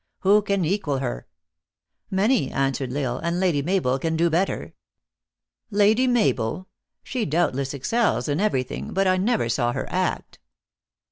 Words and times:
Who 0.21 0.41
can 0.41 0.65
equal 0.65 0.97
her?"" 0.97 1.27
Many," 2.09 2.49
answered 2.49 2.91
L 2.91 3.17
Isle;" 3.17 3.21
and 3.23 3.39
Lady 3.39 3.61
Mabel 3.61 3.99
can 3.99 4.15
do 4.17 4.31
better."" 4.31 4.73
Lady 5.83 6.07
Mabel! 6.07 6.67
She 7.03 7.23
doubtless 7.23 7.71
excels 7.75 8.27
in 8.27 8.39
everything. 8.39 8.93
But 8.93 9.05
I 9.05 9.17
never 9.17 9.47
saw 9.47 9.73
her 9.73 9.85
act." 9.91 10.39